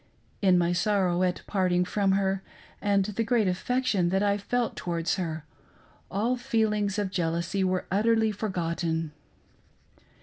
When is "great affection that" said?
3.23-4.23